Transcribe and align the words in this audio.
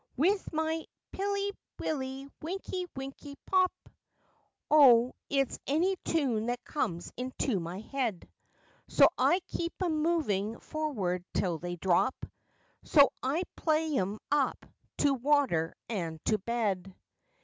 With 0.17 0.51
my 0.51 0.83
"Pilly 1.11 1.51
willy 1.77 2.27
winky 2.41 2.87
winky 2.95 3.35
popp!" 3.45 3.71
[O 4.71 5.13
it's 5.29 5.59
any 5.67 5.95
tune 6.03 6.47
that 6.47 6.63
comes 6.63 7.13
into 7.17 7.59
my 7.59 7.81
head!] 7.81 8.27
So 8.87 9.09
I 9.15 9.41
keep 9.45 9.73
'em 9.79 10.01
moving 10.01 10.59
forward 10.59 11.23
till 11.35 11.59
they 11.59 11.75
drop; 11.75 12.15
So 12.83 13.11
I 13.21 13.43
play 13.55 13.95
'em 13.95 14.17
up 14.31 14.65
to 14.97 15.13
water 15.13 15.75
and 15.87 16.19
to 16.25 16.39
bed. 16.39 16.95